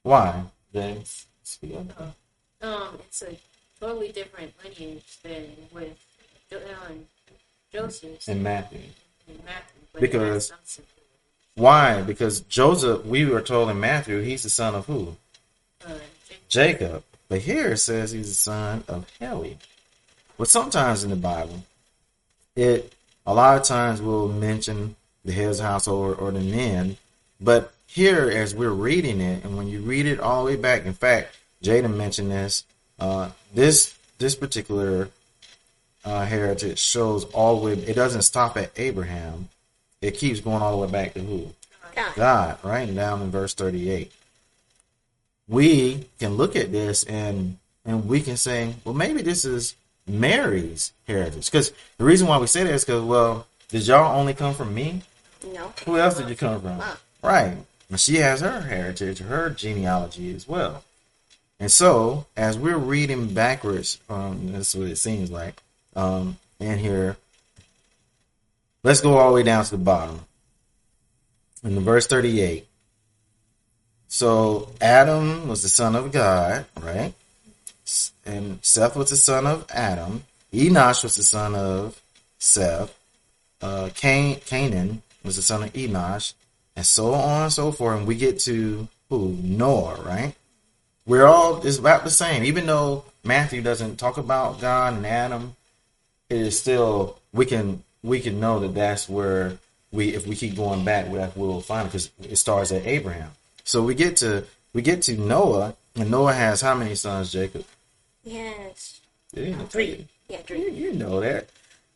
Why? 0.05 0.45
James, 0.73 1.27
speak. 1.43 1.75
Um, 2.63 2.99
it's 3.01 3.23
a 3.23 3.37
totally 3.81 4.13
different 4.13 4.53
lineage 4.63 5.19
than 5.23 5.47
with 5.73 5.99
Jo- 6.51 6.59
um, 6.89 7.01
Joseph's 7.73 8.29
and 8.29 8.43
Matthew. 8.43 8.81
and 9.29 9.45
Matthew. 9.45 10.01
Because- 10.01 10.23
it 10.23 10.33
has 10.35 10.47
some 10.49 10.59
similarities. 10.65 11.01
Why? 11.57 12.03
Because 12.03 12.41
Joseph, 12.43 13.05
we 13.05 13.25
were 13.25 13.41
told 13.41 13.71
in 13.71 13.81
Matthew, 13.81 14.21
he's 14.21 14.43
the 14.45 14.51
son 14.51 14.75
of 14.75 14.87
who? 14.87 15.17
Uh, 15.85 15.99
Jacob- 16.29 16.49
Jacob. 16.49 17.05
But 17.29 17.41
here 17.41 17.73
it 17.73 17.79
says 17.79 18.13
he's 18.13 18.29
the 18.29 18.35
son 18.35 18.85
of 18.87 19.07
Heli. 19.19 19.59
But 20.37 20.49
sometimes 20.49 21.03
in 21.05 21.11
the 21.11 21.17
Bible, 21.17 21.65
it 22.55 22.93
a 23.27 23.33
lot 23.33 23.57
of 23.57 23.63
times 23.65 24.03
will 24.03 24.29
mention 24.29 24.97
the 25.25 25.33
head's 25.33 25.61
household 25.61 26.19
or, 26.19 26.29
or 26.29 26.31
the 26.31 26.41
men. 26.41 26.97
But 27.41 27.74
here, 27.95 28.29
as 28.29 28.57
we're 28.57 28.71
reading 28.71 29.21
it, 29.21 29.45
and 29.45 29.57
when 29.57 29.69
you 29.69 29.81
read 29.81 30.07
it 30.07 30.19
all 30.19 30.45
the 30.45 30.51
way 30.51 30.57
back, 30.57 30.85
in 30.85 30.95
fact, 30.95 31.37
Jaden 31.63 31.97
mentioned 31.97 32.33
this. 32.33 32.65
Uh, 32.99 33.31
this 33.55 33.97
this 34.19 34.35
particular 34.35 35.11
uh, 36.05 36.25
heritage 36.25 36.81
shows 36.81 37.25
all 37.27 37.61
the 37.61 37.67
way. 37.67 37.73
It 37.75 37.95
doesn't 37.95 38.23
stop 38.23 38.57
at 38.57 38.73
Abraham. 38.77 39.49
it 40.03 40.19
keeps 40.19 40.41
going 40.41 40.61
all 40.61 40.73
the 40.73 40.87
way 40.87 40.93
back 40.93 41.15
to 41.15 41.21
who? 41.21 41.55
God. 41.95 42.15
God, 42.17 42.59
right? 42.65 42.89
And 42.89 42.97
down 42.97 43.23
in 43.23 43.31
verse 43.31 43.55
38. 43.55 44.11
We 45.47 46.07
can 46.19 46.35
look 46.35 46.57
at 46.57 46.73
this 46.73 47.05
and 47.05 47.59
and 47.85 48.09
we 48.09 48.21
can 48.21 48.37
say, 48.37 48.75
well, 48.85 48.95
maybe 48.95 49.23
this 49.23 49.45
is 49.45 49.77
Mary's 50.07 50.93
heritage. 51.07 51.47
Because 51.47 51.73
the 51.99 52.05
reason 52.05 52.27
why 52.27 52.39
we 52.39 52.49
say 52.49 52.65
that 52.65 52.73
is 52.73 52.85
because, 52.85 53.05
well, 53.05 53.47
did 53.69 53.87
y'all 53.87 54.19
only 54.19 54.35
come 54.35 54.55
from 54.55 54.75
me? 54.75 55.03
No. 55.53 55.73
Who 55.87 55.97
else 55.97 56.17
did 56.17 56.29
you 56.29 56.37
come 56.37 56.61
from? 56.61 56.83
Right. 57.23 57.57
And 57.91 58.01
she 58.01 58.17
has 58.17 58.41
her 58.41 58.63
heritage, 58.63 59.19
her 59.19 59.51
genealogy 59.51 60.35
as 60.35 60.49
well. 60.49 60.85
And 61.61 61.71
so, 61.71 62.27
as 62.37 62.59
we're 62.59 62.79
reading 62.79 63.33
backwards, 63.33 63.99
um, 64.09 64.53
that's 64.53 64.75
what 64.75 64.89
it 64.89 64.97
seems 64.97 65.31
like, 65.31 65.63
um, 65.95 66.37
in 66.59 66.79
here, 66.79 67.17
let's 68.83 69.01
go 69.01 69.17
all 69.19 69.31
the 69.31 69.35
way 69.37 69.43
down 69.43 69.65
to 69.65 69.71
the 69.71 69.79
bottom. 69.79 70.21
In 71.63 71.75
the 71.75 71.81
verse 71.81 72.07
38. 72.07 72.67
So, 74.09 74.71
Adam 74.81 75.49
was 75.49 75.63
the 75.63 75.69
son 75.69 75.97
of 75.97 76.13
God, 76.13 76.67
right? 76.81 77.15
And 78.25 78.59
Seth 78.63 78.97
was 78.97 79.11
the 79.11 79.17
son 79.17 79.47
of 79.47 79.67
Adam. 79.71 80.25
Enosh 80.53 81.03
was 81.03 81.17
the 81.17 81.23
son 81.23 81.55
of 81.55 82.01
Seth. 82.39 82.97
Uh, 83.61 83.91
Cain, 83.95 84.41
Canaan 84.41 85.03
was 85.25 85.37
the 85.37 85.43
son 85.43 85.63
of 85.63 85.73
Enosh. 85.73 86.35
And 86.77 86.85
so 86.85 87.15
on 87.15 87.43
and 87.45 87.53
so 87.53 87.71
forth. 87.71 87.99
And 87.99 88.07
we 88.07 88.17
get 88.17 88.41
to 88.41 88.89
who? 89.09 89.37
Noah, 89.43 90.01
right? 90.03 90.35
We're 91.07 91.27
all 91.27 91.65
it's 91.65 91.79
about 91.79 92.05
the 92.05 92.11
same. 92.11 92.45
Even 92.45 92.67
though 92.67 93.05
Matthew 93.23 93.63
doesn't 93.63 93.97
talk 93.97 94.17
about 94.17 94.61
God 94.61 94.95
and 94.95 95.07
Adam, 95.07 95.57
it 96.29 96.39
is 96.39 96.59
still 96.59 97.19
we 97.33 97.47
can 97.47 97.83
we 98.03 98.21
can 98.21 98.41
know 98.41 98.59
that 98.61 98.75
that's 98.75 99.09
where 99.09 99.59
we 99.93 100.15
if 100.15 100.27
we 100.27 100.35
keep 100.35 100.57
going 100.57 100.85
back, 100.85 101.07
we'll 101.11 101.61
find 101.61 101.87
it 101.87 101.93
because 101.93 102.11
it 102.23 102.37
starts 102.37 102.73
at 102.73 102.87
Abraham. 102.87 103.31
So 103.65 103.83
we 103.83 103.95
get 103.95 104.17
to 104.19 104.45
we 104.73 104.83
get 104.83 105.03
to 105.03 105.17
Noah, 105.17 105.75
and 105.95 106.11
Noah 106.11 106.33
has 106.33 106.61
how 106.61 106.75
many 106.75 106.95
sons, 106.95 107.33
Jacob? 107.33 107.65
Yes. 108.25 109.01
Three. 109.33 110.07
Yeah, 110.29 110.39
three. 110.39 110.71
you 110.71 110.93
know 110.93 111.21
that. 111.21 111.49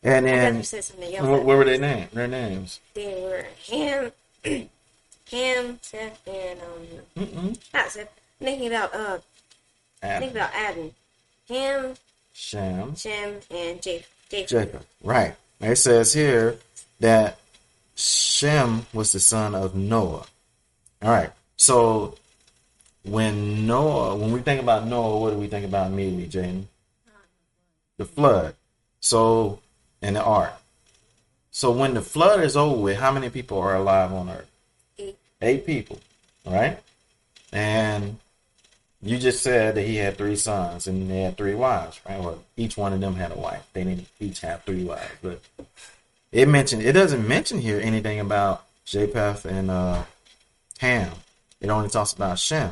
And 0.03 0.25
then 0.25 0.63
you 1.11 1.23
what, 1.23 1.43
what 1.43 1.57
were 1.57 1.65
their 1.65 1.79
names? 1.79 2.11
Their 2.11 2.27
names? 2.27 2.79
They 2.93 3.21
were 3.21 3.45
Ham, 3.69 4.11
Ham, 4.43 5.79
Seth, 5.81 6.27
and 6.27 6.59
um, 6.61 7.25
Mm-mm. 7.25 7.73
not 7.73 7.91
Seth. 7.91 8.09
Thinking 8.39 8.67
about 8.67 8.93
uh, 8.93 9.17
think 10.01 10.03
Adam, 10.03 10.29
about 10.29 10.49
Adam, 10.53 10.91
Ham, 11.49 11.93
Shem, 12.33 12.95
Shem, 12.95 13.35
and. 13.51 13.81
Japheth. 13.81 14.07
Jacob. 14.29 14.85
Right. 15.03 15.35
It 15.59 15.75
says 15.77 16.13
here 16.13 16.57
that 16.99 17.39
Shem 17.95 18.85
was 18.93 19.11
the 19.11 19.19
son 19.19 19.55
of 19.55 19.75
Noah. 19.75 20.25
All 21.01 21.11
right. 21.11 21.31
So 21.57 22.15
when 23.03 23.65
Noah, 23.65 24.15
when 24.15 24.31
we 24.31 24.39
think 24.41 24.61
about 24.61 24.87
Noah, 24.87 25.19
what 25.19 25.31
do 25.31 25.37
we 25.37 25.47
think 25.47 25.65
about 25.65 25.87
immediately, 25.87 26.27
Jaden? 26.27 26.65
The 27.97 28.05
flood. 28.05 28.55
So, 29.01 29.59
and 30.01 30.15
the 30.15 30.23
ark. 30.23 30.53
So 31.51 31.71
when 31.71 31.93
the 31.93 32.01
flood 32.01 32.43
is 32.43 32.55
over 32.55 32.79
with, 32.79 32.97
how 32.97 33.11
many 33.11 33.29
people 33.29 33.59
are 33.59 33.75
alive 33.75 34.13
on 34.13 34.29
earth? 34.29 34.49
Eight. 34.97 35.17
Eight 35.41 35.65
people. 35.65 35.99
Right? 36.45 36.79
And 37.51 38.17
you 39.01 39.17
just 39.17 39.43
said 39.43 39.75
that 39.75 39.83
he 39.83 39.95
had 39.95 40.17
three 40.17 40.35
sons 40.35 40.87
and 40.87 41.09
they 41.09 41.21
had 41.21 41.37
three 41.37 41.55
wives, 41.55 41.99
right? 42.07 42.19
Well, 42.19 42.43
each 42.57 42.77
one 42.77 42.93
of 42.93 42.99
them 42.99 43.15
had 43.15 43.31
a 43.31 43.37
wife. 43.37 43.65
They 43.73 43.83
didn't 43.83 44.07
each 44.19 44.41
have 44.41 44.63
three 44.63 44.83
wives, 44.83 45.11
but 45.21 45.41
it 46.31 46.47
mentioned 46.47 46.81
it 46.81 46.93
doesn't 46.93 47.27
mention 47.27 47.59
here 47.59 47.79
anything 47.81 48.19
about 48.19 48.65
Japheth 48.85 49.45
and 49.45 49.71
uh, 49.71 50.03
Ham. 50.79 51.11
It 51.61 51.69
only 51.69 51.89
talks 51.89 52.13
about 52.13 52.39
Shem. 52.39 52.71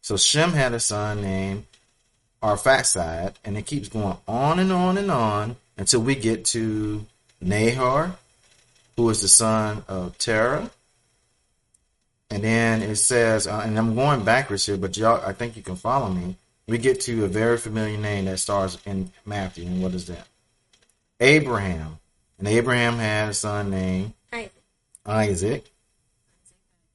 So 0.00 0.16
Shem 0.16 0.52
had 0.52 0.72
a 0.72 0.80
son 0.80 1.20
named 1.20 1.64
Arphaxad, 2.42 3.34
and 3.44 3.58
it 3.58 3.66
keeps 3.66 3.88
going 3.88 4.16
on 4.26 4.58
and 4.58 4.72
on 4.72 4.96
and 4.96 5.10
on 5.10 5.56
until 5.76 6.00
we 6.00 6.14
get 6.14 6.44
to 6.46 7.04
Nahor, 7.40 8.16
who 8.96 9.10
is 9.10 9.22
the 9.22 9.28
son 9.28 9.84
of 9.88 10.16
Terah. 10.18 10.70
And 12.30 12.42
then 12.42 12.82
it 12.82 12.96
says, 12.96 13.46
uh, 13.46 13.62
and 13.64 13.78
I'm 13.78 13.94
going 13.94 14.24
backwards 14.24 14.66
here, 14.66 14.76
but 14.76 14.96
y'all, 14.96 15.24
I 15.24 15.32
think 15.32 15.56
you 15.56 15.62
can 15.62 15.76
follow 15.76 16.08
me. 16.08 16.36
We 16.66 16.78
get 16.78 17.00
to 17.02 17.24
a 17.24 17.28
very 17.28 17.58
familiar 17.58 17.96
name 17.96 18.24
that 18.24 18.38
starts 18.38 18.78
in 18.84 19.12
Matthew, 19.24 19.66
and 19.66 19.80
what 19.80 19.94
is 19.94 20.06
that? 20.06 20.26
Abraham. 21.20 21.98
And 22.38 22.48
Abraham 22.48 22.96
had 22.96 23.30
a 23.30 23.34
son 23.34 23.70
named 23.70 24.12
Isaac. 24.32 24.52
Isaac, 25.06 25.72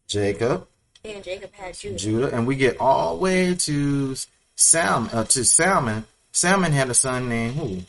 Jacob, 0.08 0.68
And 1.06 1.24
Jacob 1.24 1.54
had 1.54 1.74
Judah. 1.74 1.98
Judah, 1.98 2.36
and 2.36 2.46
we 2.46 2.58
get 2.58 2.80
all 2.80 3.16
the 3.16 3.22
way 3.22 3.56
to 3.56 4.16
Salmon. 4.56 5.10
Uh, 5.14 5.24
to 5.24 5.46
Salmon. 5.46 6.04
Salmon 6.34 6.74
had 6.74 6.90
a 6.90 6.94
son 6.94 7.30
named 7.30 7.56
who? 7.56 7.82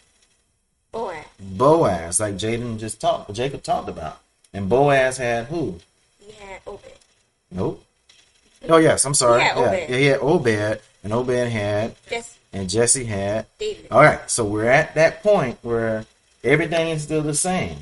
Boaz. 0.92 1.24
Boaz, 1.40 2.20
like 2.20 2.34
Jaden 2.34 2.78
just 2.78 3.00
talked. 3.00 3.32
Jacob 3.32 3.62
talked 3.62 3.88
about. 3.88 4.20
And 4.52 4.68
Boaz 4.68 5.16
had 5.16 5.46
who? 5.46 5.80
He 6.20 6.32
had 6.32 6.60
Obed. 6.66 6.84
Nope. 7.50 7.84
Oh 8.68 8.76
yes, 8.76 9.04
I'm 9.04 9.14
sorry. 9.14 9.40
He 9.40 9.48
had 9.48 9.56
yeah, 9.56 9.62
Obed. 9.62 9.90
yeah, 9.90 9.96
he 9.96 10.04
had 10.06 10.20
Obed, 10.20 10.80
and 11.02 11.12
Obed 11.12 11.48
had, 11.50 11.96
Just 12.08 12.38
and 12.52 12.68
Jesse 12.68 13.04
had. 13.04 13.46
David. 13.58 13.88
All 13.90 14.02
right, 14.02 14.30
so 14.30 14.44
we're 14.44 14.66
at 14.66 14.94
that 14.94 15.22
point 15.22 15.58
where 15.62 16.04
everything 16.44 16.90
is 16.90 17.02
still 17.02 17.22
the 17.22 17.34
same. 17.34 17.78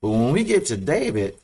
But 0.00 0.10
when 0.10 0.32
we 0.32 0.44
get 0.44 0.66
to 0.66 0.76
David, 0.76 1.34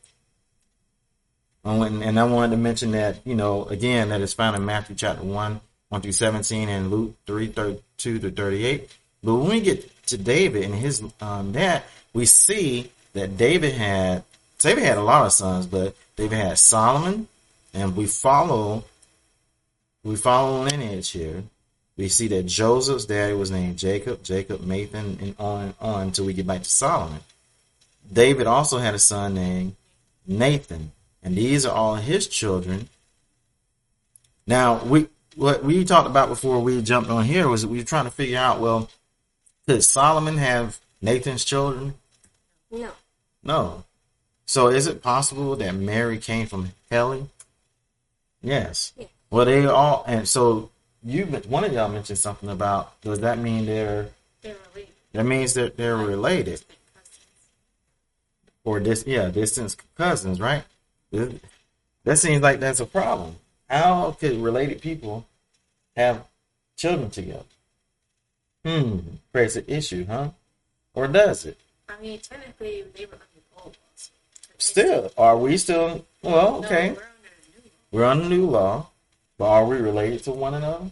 oh, 1.65 1.83
and 1.83 2.05
and 2.05 2.21
I 2.21 2.25
wanted 2.25 2.51
to 2.53 2.63
mention 2.63 2.93
that, 2.93 3.19
you 3.25 3.35
know, 3.35 3.65
again, 3.65 4.11
that 4.11 4.21
is 4.21 4.35
found 4.35 4.55
in 4.57 4.65
Matthew 4.65 4.95
chapter 4.95 5.25
1, 5.25 5.61
1 5.89 6.01
through 6.01 6.13
17, 6.13 6.69
and 6.69 6.91
Luke 6.91 7.15
3, 7.27 7.49
32 7.49 8.19
to 8.21 8.31
38. 8.31 8.91
But 9.23 9.35
when 9.35 9.49
we 9.49 9.61
get 9.61 9.91
to 10.07 10.19
David 10.19 10.65
and 10.65 10.75
his 10.75 11.03
um, 11.21 11.53
that, 11.53 11.85
we 12.13 12.27
see 12.27 12.91
that 13.13 13.37
David 13.37 13.75
had, 13.75 14.25
David 14.59 14.85
had 14.85 14.99
a 14.99 15.03
lot 15.03 15.27
of 15.27 15.33
sons, 15.33 15.67
but 15.67 15.97
David 16.17 16.37
had 16.37 16.59
Solomon, 16.59 17.29
and 17.73 17.97
we 17.97 18.07
follow, 18.07 18.85
we 20.03 20.17
follow 20.17 20.63
lineage 20.63 21.11
here. 21.11 21.45
We 21.97 22.09
see 22.09 22.27
that 22.29 22.47
Joseph's 22.47 23.05
daddy 23.05 23.35
was 23.35 23.51
named 23.51 23.79
Jacob, 23.79 24.25
Jacob, 24.25 24.63
Nathan, 24.63 25.19
and 25.21 25.35
on 25.39 25.63
and 25.63 25.75
on 25.81 26.03
until 26.03 26.25
we 26.25 26.33
get 26.33 26.47
back 26.47 26.63
to 26.63 26.71
Solomon. 26.71 27.21
David 28.13 28.47
also 28.47 28.79
had 28.79 28.95
a 28.95 28.99
son 28.99 29.35
named 29.35 29.77
Nathan, 30.27 30.93
and 31.23 31.37
these 31.37 31.65
are 31.65 31.75
all 31.75 31.95
his 31.95 32.27
children. 32.27 32.89
Now, 34.47 34.83
we 34.85 35.07
what 35.37 35.65
we 35.65 35.85
talked 35.85 36.09
about 36.09 36.29
before 36.29 36.61
we 36.61 36.81
jumped 36.83 37.11
on 37.11 37.25
here 37.25 37.49
was 37.49 37.67
we 37.67 37.79
were 37.79 37.85
trying 37.85 38.05
to 38.05 38.11
figure 38.11 38.39
out, 38.39 38.61
well, 38.61 38.89
could 39.67 39.85
Solomon 39.85 40.39
have 40.39 40.81
Nathan's 41.01 41.45
children? 41.45 41.95
No. 42.71 42.91
No. 43.43 43.85
So 44.47 44.69
is 44.69 44.87
it 44.87 45.03
possible 45.03 45.57
that 45.57 45.75
Mary 45.75 46.19
came 46.19 46.47
from 46.47 46.73
Heli? 46.91 47.27
Yes. 48.43 48.93
Yeah. 48.99 49.07
Well, 49.31 49.47
they 49.47 49.65
all, 49.67 50.05
and 50.07 50.29
so 50.29 50.71
you, 51.03 51.25
one 51.25 51.65
of 51.65 51.73
y'all 51.73 51.89
mentioned 51.89 52.19
something 52.19 52.49
about. 52.49 53.01
Does 53.01 53.21
that 53.21 53.39
mean 53.39 53.67
they're? 53.67 54.09
They're 54.43 54.57
related. 54.73 54.95
That 55.13 55.25
means 55.25 55.55
that 55.55 55.77
they're 55.77 55.97
related, 55.97 56.63
or 58.65 58.81
this, 58.81 59.05
yeah, 59.07 59.29
distant 59.31 59.77
cousins, 59.97 60.41
right? 60.41 60.65
That 61.11 62.19
seems 62.19 62.43
like 62.43 62.61
that's 62.61 62.81
a 62.81 62.87
problem. 62.87 63.37
How 63.69 64.13
could 64.13 64.37
related 64.39 64.83
people 64.83 65.27
have 65.97 66.27
children 66.77 67.11
together? 67.11 67.45
Hmm, 68.65 68.99
creates 69.33 69.57
an 69.57 69.65
issue, 69.69 70.07
huh? 70.07 70.31
Or 70.95 71.07
does 71.09 71.45
it? 71.45 71.59
I 71.89 72.01
mean, 72.01 72.19
technically, 72.19 72.85
they 72.95 73.05
were 73.07 73.13
under 73.13 73.25
the 73.35 73.63
old 73.63 73.77
laws. 73.77 74.11
Still, 74.59 75.13
are 75.19 75.37
we 75.37 75.57
still? 75.59 76.05
Well, 76.23 76.61
No, 76.63 76.67
okay. 76.67 76.91
we're 76.93 77.03
under 77.03 77.09
the 77.43 77.61
new 77.93 78.01
law. 78.01 78.11
On 78.11 78.19
the 78.19 78.29
new 78.29 78.47
law, 78.47 78.87
but 79.39 79.45
are 79.49 79.65
we 79.67 79.77
related 79.77 80.25
to 80.25 80.31
one 80.33 80.55
another? 80.55 80.91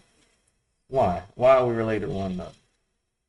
Why? 0.89 1.23
Why 1.35 1.57
are 1.57 1.67
we 1.67 1.75
related 1.75 2.07
to 2.09 2.13
one 2.13 2.33
another? 2.33 2.51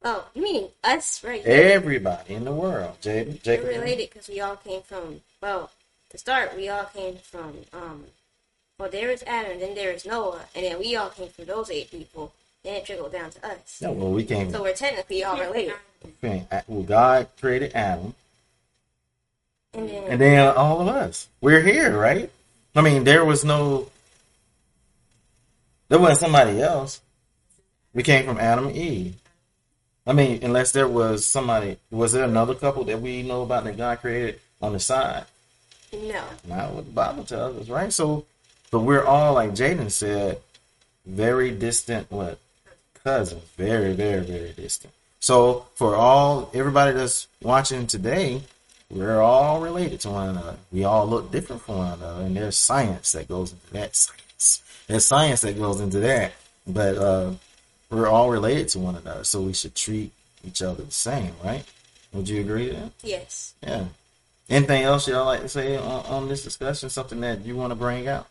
Oh, 0.03 0.25
you 0.33 0.41
mean 0.43 0.67
us 0.83 1.23
right 1.23 1.41
here? 1.45 1.71
Everybody 1.75 2.33
in 2.33 2.43
the 2.43 2.51
world, 2.51 2.97
Jacob. 2.99 3.35
We're 3.35 3.39
Jacob. 3.39 3.67
related 3.67 4.09
because 4.09 4.27
we 4.27 4.41
all 4.41 4.57
came 4.57 4.81
from, 4.81 5.21
well, 5.41 5.71
to 6.09 6.17
start, 6.17 6.57
we 6.57 6.67
all 6.67 6.83
came 6.83 7.15
from, 7.15 7.59
um, 7.71 8.03
well, 8.77 8.89
there 8.89 9.09
is 9.09 9.23
Adam, 9.25 9.61
then 9.61 9.75
there 9.75 9.91
is 9.91 10.05
Noah, 10.05 10.41
and 10.53 10.65
then 10.65 10.77
we 10.77 10.97
all 10.97 11.09
came 11.09 11.29
from 11.29 11.45
those 11.45 11.71
eight 11.71 11.89
people. 11.89 12.33
Then 12.63 12.75
it 12.75 12.85
trickled 12.85 13.11
down 13.11 13.29
to 13.31 13.45
us. 13.45 13.81
No, 13.81 13.91
well, 13.91 14.11
we 14.11 14.23
came. 14.23 14.49
So 14.51 14.61
we're 14.61 14.73
technically 14.73 15.23
all 15.23 15.37
related. 15.37 15.73
Well, 16.21 16.83
God 16.83 17.27
created 17.39 17.73
Adam, 17.73 18.15
And 19.73 19.89
then, 19.89 20.03
and 20.03 20.21
then 20.21 20.55
all 20.55 20.81
of 20.81 20.87
us. 20.87 21.27
We're 21.41 21.61
here, 21.61 21.97
right? 21.97 22.31
I 22.75 22.81
mean, 22.81 23.03
there 23.03 23.25
was 23.25 23.43
no. 23.43 23.89
There 25.89 25.99
wasn't 25.99 26.19
somebody 26.19 26.61
else. 26.61 27.01
We 27.93 28.01
came 28.01 28.25
from 28.25 28.39
Adam 28.39 28.67
and 28.67 28.75
Eve. 28.75 29.15
I 30.07 30.13
mean, 30.13 30.39
unless 30.43 30.71
there 30.71 30.87
was 30.87 31.25
somebody, 31.25 31.77
was 31.91 32.11
there 32.11 32.23
another 32.23 32.55
couple 32.55 32.83
that 32.85 33.01
we 33.01 33.23
know 33.23 33.43
about 33.43 33.63
that 33.65 33.77
God 33.77 33.99
created 33.99 34.39
on 34.61 34.73
the 34.73 34.79
side? 34.79 35.25
No. 35.93 36.23
Not 36.47 36.71
what 36.71 36.85
the 36.85 36.91
Bible 36.91 37.23
tells 37.23 37.57
us, 37.57 37.69
right? 37.69 37.93
So, 37.93 38.25
but 38.71 38.79
we're 38.79 39.03
all 39.05 39.33
like 39.35 39.51
Jaden 39.51 39.91
said, 39.91 40.41
very 41.05 41.51
distant. 41.51 42.11
What 42.11 42.39
cousins? 43.03 43.43
Very, 43.57 43.93
very, 43.93 44.21
very 44.21 44.51
distant. 44.51 44.93
So, 45.19 45.67
for 45.75 45.95
all 45.95 46.51
everybody 46.53 46.93
that's 46.93 47.27
watching 47.41 47.87
today, 47.87 48.41
we're 48.89 49.21
all 49.21 49.61
related 49.61 50.01
to 50.01 50.09
one 50.09 50.29
another. 50.29 50.57
We 50.71 50.83
all 50.83 51.07
look 51.07 51.31
different 51.31 51.61
from 51.61 51.77
one 51.77 51.93
another, 51.93 52.23
and 52.23 52.35
there's 52.35 52.57
science 52.57 53.13
that 53.13 53.27
goes 53.27 53.53
into 53.53 53.73
that. 53.73 53.95
Science. 53.95 54.63
There's 54.87 55.05
science 55.05 55.41
that 55.41 55.57
goes 55.57 55.79
into 55.79 55.99
that, 56.01 56.33
but 56.67 56.97
uh, 56.97 57.31
we're 57.89 58.07
all 58.07 58.29
related 58.29 58.69
to 58.69 58.79
one 58.79 58.95
another, 58.95 59.23
so 59.23 59.41
we 59.41 59.53
should 59.53 59.75
treat 59.75 60.11
each 60.45 60.61
other 60.61 60.83
the 60.83 60.91
same, 60.91 61.33
right? 61.43 61.63
Would 62.13 62.29
you 62.29 62.41
agree 62.41 62.69
to 62.69 62.75
that? 62.75 62.91
Yes. 63.01 63.53
Yeah. 63.63 63.85
Anything 64.49 64.83
else 64.83 65.07
y'all 65.07 65.25
like 65.25 65.41
to 65.41 65.49
say 65.49 65.77
on, 65.77 66.05
on 66.05 66.27
this 66.27 66.43
discussion? 66.43 66.89
Something 66.89 67.21
that 67.21 67.45
you 67.45 67.55
want 67.55 67.71
to 67.71 67.75
bring 67.75 68.07
out? 68.07 68.27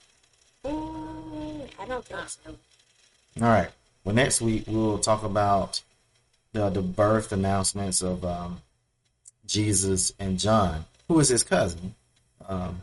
Mm, 0.64 1.68
I 1.80 1.86
don't 1.86 2.04
think 2.04 2.28
so. 2.28 2.50
All 3.40 3.48
right. 3.48 3.70
Well, 4.04 4.14
next 4.14 4.40
week 4.40 4.64
we'll 4.66 4.98
talk 4.98 5.22
about 5.22 5.80
the 6.52 6.68
the 6.70 6.82
birth 6.82 7.32
announcements 7.32 8.02
of 8.02 8.24
um, 8.24 8.60
Jesus 9.46 10.12
and 10.18 10.38
John, 10.38 10.84
who 11.08 11.20
is 11.20 11.28
his 11.28 11.44
cousin. 11.44 11.94
Um, 12.48 12.82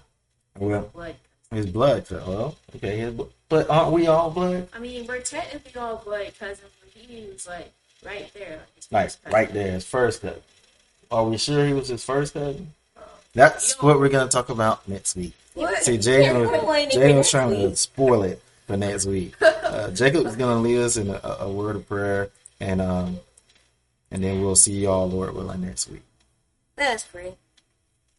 well, 0.58 0.90
Like, 0.94 1.18
his 1.52 1.66
blood. 1.66 2.06
Well, 2.10 2.56
okay, 2.76 2.98
his, 2.98 3.14
but 3.50 3.70
aren't 3.70 3.92
we 3.92 4.08
all 4.08 4.30
blood? 4.32 4.70
I 4.74 4.80
mean, 4.80 5.06
we're 5.08 5.20
technically 5.20 5.80
all 5.80 5.98
blood 5.98 6.32
cousins, 6.40 6.72
but 6.80 6.90
he 6.94 7.26
was 7.26 7.48
like 7.48 7.72
right 8.06 8.32
there. 8.34 8.62
Like, 8.92 9.08
cousin. 9.08 9.32
right 9.32 9.54
there, 9.54 9.72
his 9.74 9.86
first 9.86 10.22
cousin. 10.22 10.42
Are 11.12 11.26
we 11.26 11.38
sure 11.38 11.66
he 11.66 11.74
was 11.74 11.90
his 11.90 12.04
first 12.04 12.34
cousin? 12.34 12.74
That's 13.34 13.82
what 13.82 14.00
we're 14.00 14.10
gonna 14.10 14.30
talk 14.30 14.50
about 14.50 14.88
next 14.88 15.16
week. 15.16 15.34
What? 15.54 15.84
See, 15.84 15.98
Jaden 15.98 16.40
was, 16.40 16.50
You're 16.50 16.62
ruining 16.62 16.90
Jaden 16.90 17.18
was 17.18 17.30
trying 17.30 17.52
to 17.52 17.76
spoil 17.76 18.24
it 18.24 18.42
for 18.70 18.78
next 18.78 19.08
week. 19.08 19.34
Uh, 19.42 19.90
Jacob 19.94 20.28
is 20.28 20.36
going 20.36 20.56
to 20.56 20.62
lead 20.62 20.78
us 20.78 20.96
in 20.96 21.10
a, 21.10 21.38
a 21.40 21.52
word 21.52 21.76
of 21.76 21.90
prayer, 21.90 22.30
and 22.60 22.80
um, 22.80 23.20
and 24.12 24.24
then 24.24 24.42
we'll 24.42 24.56
see 24.56 24.74
y'all, 24.74 25.10
Lord 25.10 25.34
willing, 25.34 25.62
next 25.62 25.90
week. 25.90 26.04
Let 26.78 26.96
us 26.96 27.04
pray. 27.04 27.34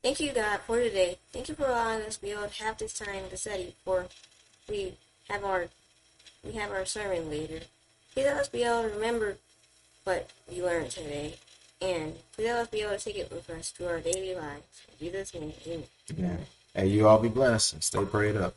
Thank 0.02 0.18
you, 0.18 0.32
God, 0.32 0.58
for 0.66 0.80
today. 0.80 1.18
Thank 1.32 1.48
you 1.48 1.54
for 1.54 1.66
allowing 1.66 2.02
us 2.02 2.16
to 2.16 2.22
be 2.22 2.32
able 2.32 2.48
to 2.48 2.64
have 2.64 2.78
this 2.78 2.94
time 2.98 3.30
to 3.30 3.36
study 3.36 3.66
before 3.66 4.06
we 4.68 4.94
have 5.28 5.44
our 5.44 5.68
we 6.44 6.52
have 6.52 6.72
our 6.72 6.84
sermon 6.84 7.30
later. 7.30 7.60
Please 8.12 8.24
let 8.24 8.38
us 8.38 8.48
be 8.48 8.64
able 8.64 8.82
to 8.82 8.88
remember 8.88 9.36
what 10.02 10.30
we 10.50 10.64
learned 10.64 10.90
today, 10.90 11.36
and 11.80 12.14
please 12.32 12.46
let 12.46 12.56
us 12.56 12.68
be 12.68 12.80
able 12.80 12.96
to 12.96 13.04
take 13.04 13.18
it 13.18 13.30
with 13.30 13.48
us 13.50 13.70
to 13.72 13.88
our 13.88 14.00
daily 14.00 14.34
lives. 14.34 14.82
In 15.00 15.06
Jesus' 15.06 15.32
name, 15.32 15.52
amen. 15.64 15.84
Yeah. 16.16 16.36
Hey, 16.74 16.88
you 16.88 17.06
all 17.06 17.20
be 17.20 17.28
blessed 17.28 17.74
and 17.74 17.84
stay 17.84 18.04
prayed 18.04 18.36
up. 18.36 18.56